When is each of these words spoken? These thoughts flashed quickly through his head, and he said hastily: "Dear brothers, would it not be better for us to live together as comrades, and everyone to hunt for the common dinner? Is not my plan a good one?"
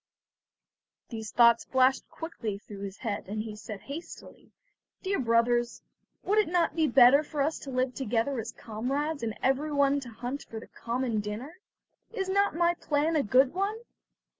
These 1.09 1.29
thoughts 1.29 1.63
flashed 1.65 2.09
quickly 2.09 2.57
through 2.57 2.81
his 2.81 2.97
head, 2.97 3.27
and 3.27 3.43
he 3.43 3.55
said 3.55 3.81
hastily: 3.81 4.51
"Dear 5.03 5.19
brothers, 5.19 5.83
would 6.23 6.39
it 6.39 6.47
not 6.47 6.75
be 6.75 6.87
better 6.87 7.21
for 7.21 7.39
us 7.43 7.59
to 7.59 7.69
live 7.69 7.93
together 7.93 8.39
as 8.39 8.51
comrades, 8.51 9.21
and 9.21 9.37
everyone 9.43 9.99
to 9.99 10.09
hunt 10.09 10.43
for 10.49 10.59
the 10.59 10.65
common 10.65 11.19
dinner? 11.19 11.59
Is 12.11 12.29
not 12.29 12.55
my 12.55 12.73
plan 12.73 13.15
a 13.15 13.21
good 13.21 13.53
one?" 13.53 13.77